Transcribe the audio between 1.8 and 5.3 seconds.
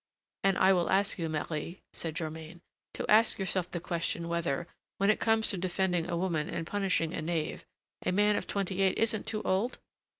said Germain, "to ask yourself the question, whether, when it